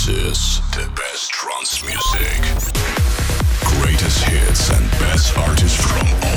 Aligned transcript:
This 0.00 0.08
is 0.08 0.60
the 0.70 0.88
best 0.96 1.30
trance 1.30 1.84
music. 1.84 2.40
Greatest 3.60 4.24
hits 4.24 4.70
and 4.70 4.90
best 4.92 5.36
artists 5.36 5.76
from 5.76 6.06
all 6.24 6.29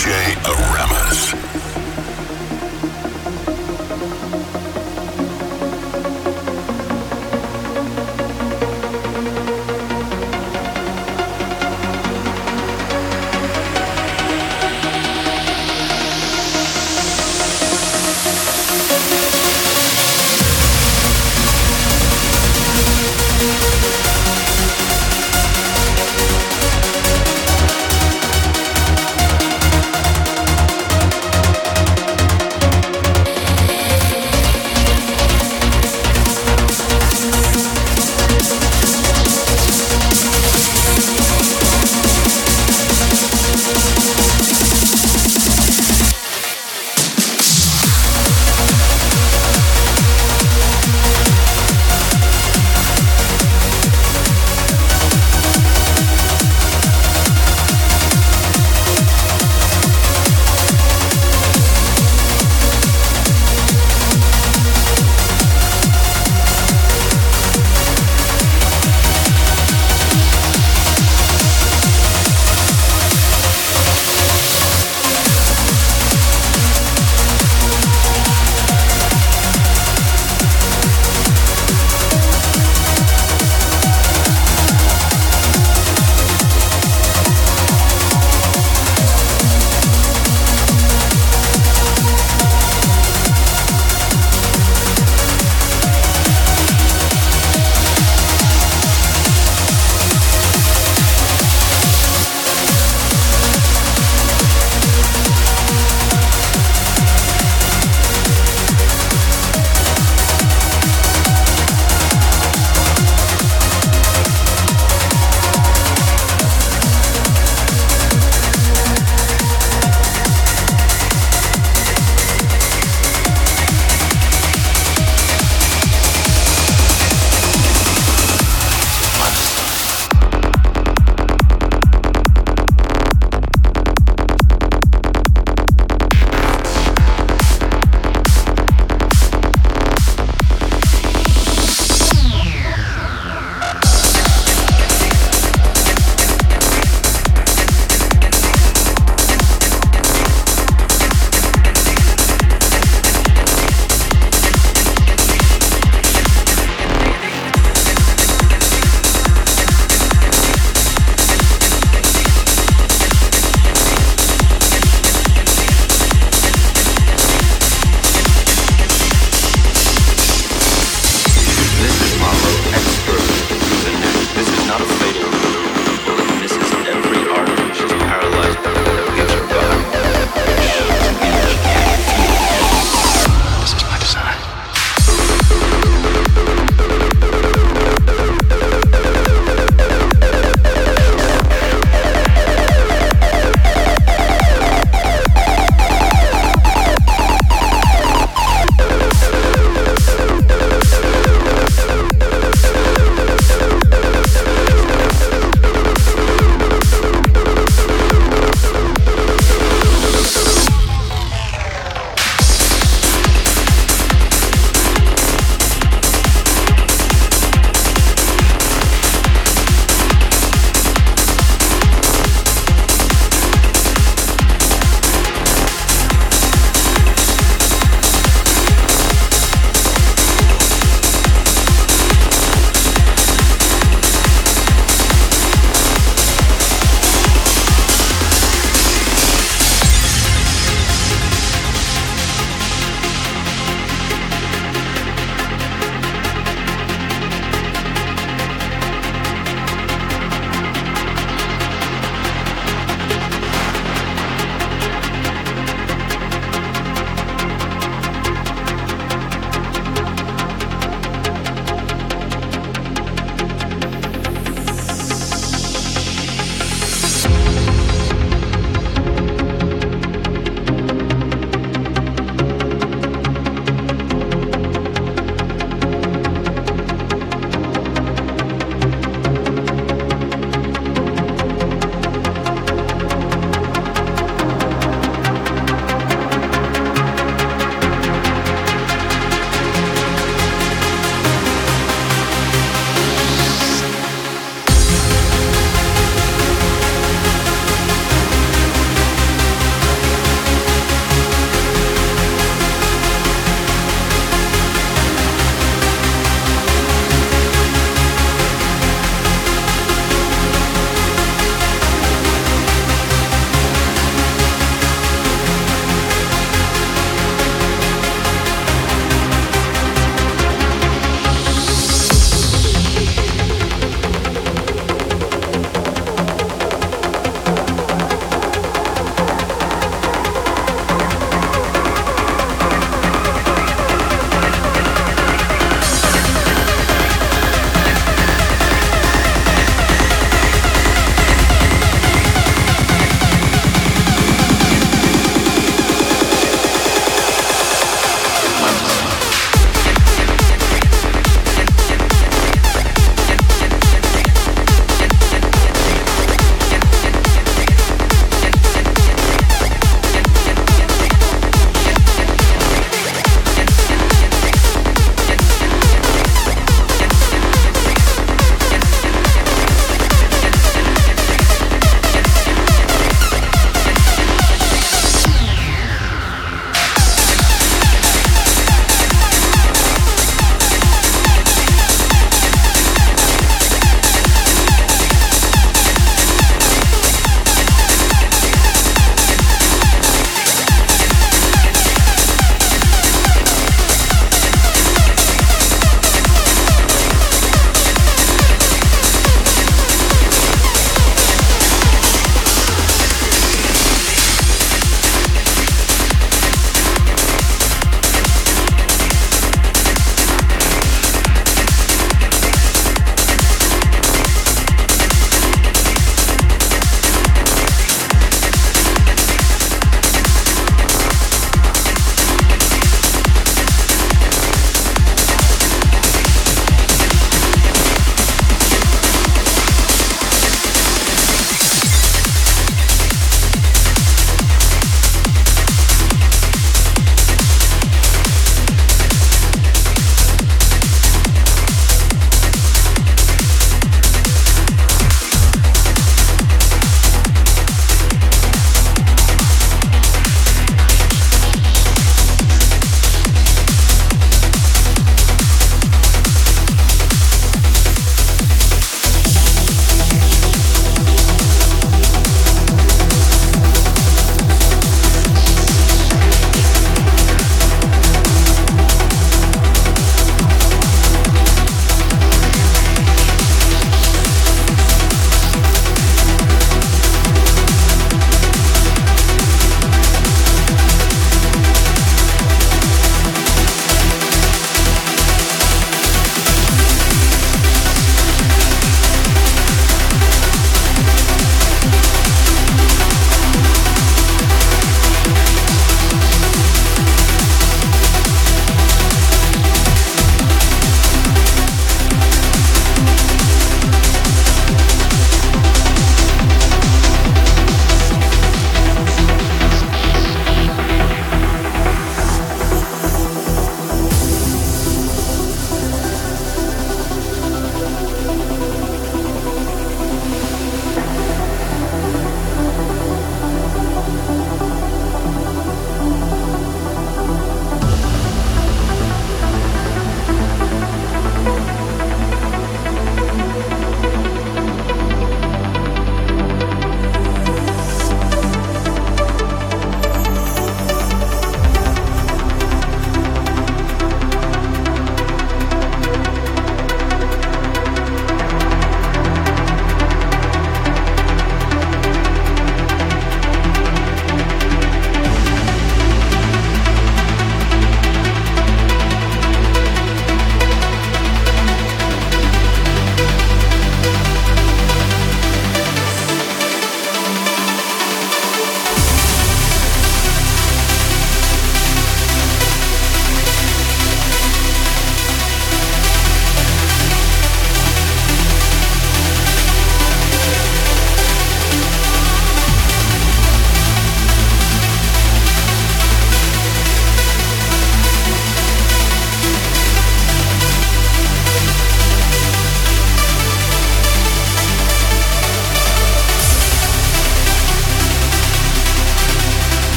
DJ 0.00 0.08
Aramis. 0.48 1.49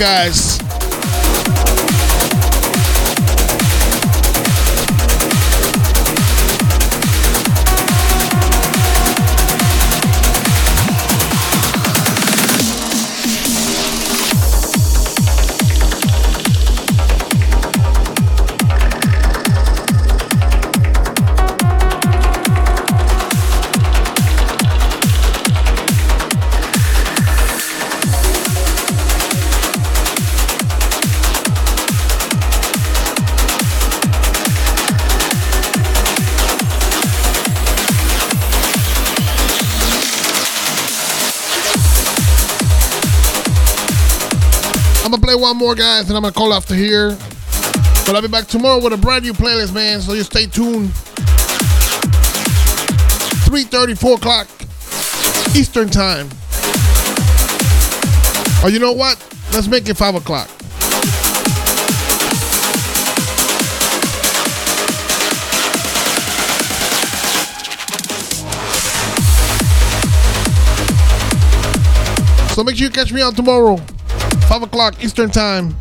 Guys. 0.00 0.39
And 46.10 46.16
I'm 46.16 46.22
gonna 46.22 46.34
call 46.34 46.52
after 46.52 46.74
here. 46.74 47.16
But 48.04 48.16
I'll 48.16 48.22
be 48.22 48.26
back 48.26 48.48
tomorrow 48.48 48.82
with 48.82 48.92
a 48.92 48.96
brand 48.96 49.24
new 49.24 49.32
playlist, 49.32 49.72
man. 49.72 50.00
So 50.00 50.14
you 50.14 50.24
stay 50.24 50.46
tuned. 50.46 50.90
3:30, 53.46 53.94
4 53.94 54.14
o'clock 54.14 54.48
Eastern 55.54 55.88
time. 55.88 56.28
Or 58.64 58.70
you 58.70 58.80
know 58.80 58.90
what? 58.90 59.18
Let's 59.52 59.68
make 59.68 59.88
it 59.88 59.96
5 59.96 60.16
o'clock. 60.16 60.48
So 72.54 72.64
make 72.64 72.76
sure 72.76 72.86
you 72.86 72.90
catch 72.90 73.12
me 73.12 73.22
on 73.22 73.34
tomorrow. 73.34 73.76
5 74.48 74.64
o'clock 74.64 75.04
Eastern 75.04 75.30
Time 75.30 75.76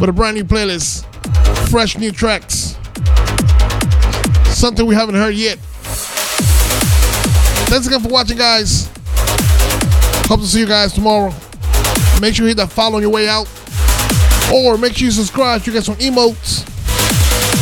with 0.00 0.08
a 0.08 0.12
brand 0.12 0.36
new 0.36 0.44
playlist. 0.44 1.04
Fresh 1.68 1.98
new 1.98 2.10
tracks. 2.10 2.76
Something 4.46 4.86
we 4.86 4.94
haven't 4.94 5.14
heard 5.14 5.34
yet. 5.34 5.58
Thanks 7.68 7.86
again 7.86 8.00
for 8.00 8.08
watching, 8.08 8.38
guys. 8.38 8.88
Hope 10.26 10.40
to 10.40 10.46
see 10.46 10.60
you 10.60 10.66
guys 10.66 10.92
tomorrow. 10.92 11.32
Make 12.20 12.34
sure 12.34 12.44
you 12.44 12.48
hit 12.48 12.56
that 12.56 12.70
follow 12.70 12.96
on 12.96 13.02
your 13.02 13.10
way 13.10 13.28
out. 13.28 13.48
Or 14.52 14.76
make 14.76 14.96
sure 14.96 15.04
you 15.06 15.12
subscribe 15.12 15.64
You 15.64 15.72
get 15.72 15.84
some 15.84 15.94
emotes, 15.96 16.66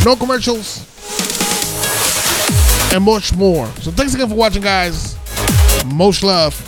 no 0.05 0.17
commercials, 0.17 0.87
and 2.95 3.05
much 3.05 3.35
more. 3.35 3.67
So 3.83 3.91
thanks 3.91 4.15
again 4.15 4.29
for 4.29 4.35
watching, 4.37 4.63
guys. 4.63 5.17
Most 5.87 6.23
love. 6.23 6.68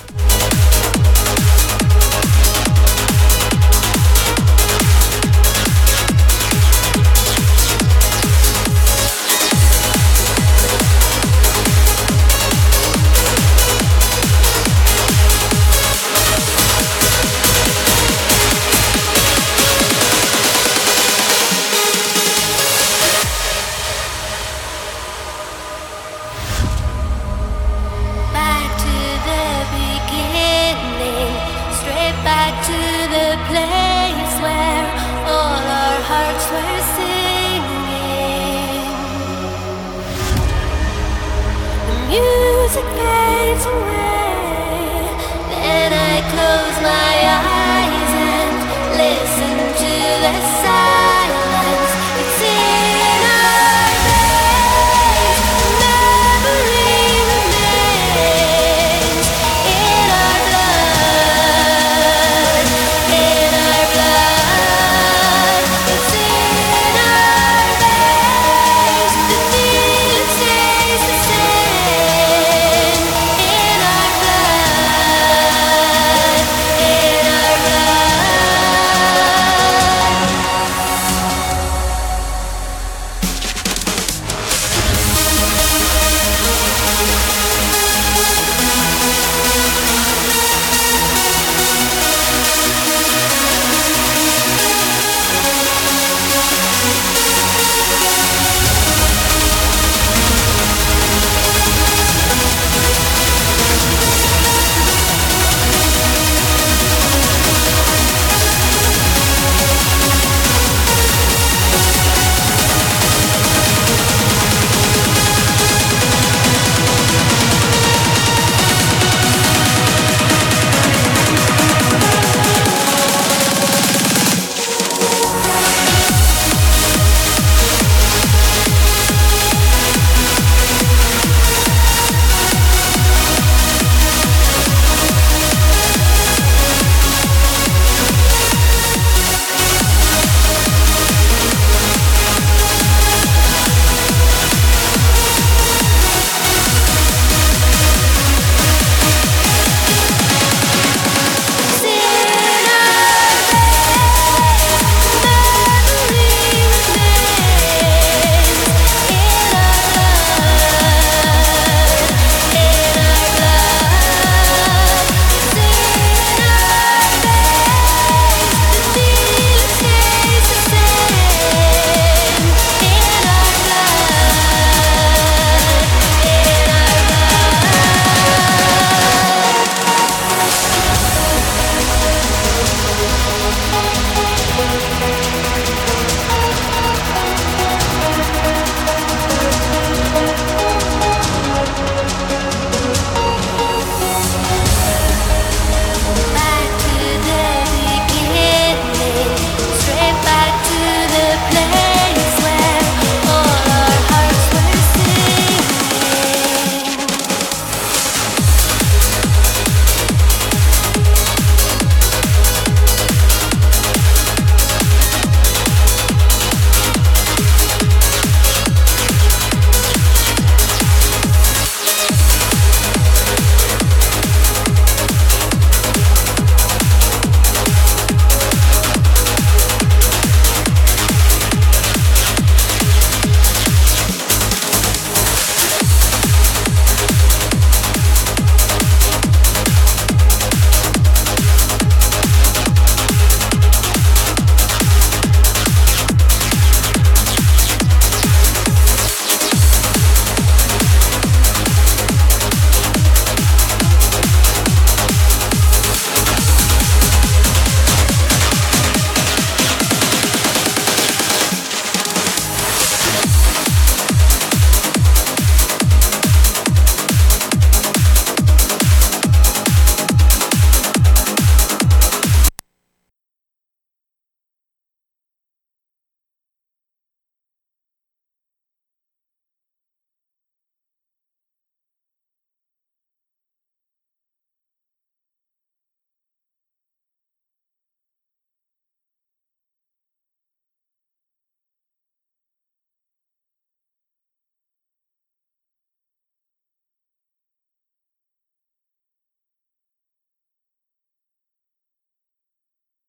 Music 42.73 42.85
fades 42.85 43.67
away, 43.67 45.11
then 45.51 45.93
I 45.93 46.21
close 46.31 46.77
my 46.81 47.10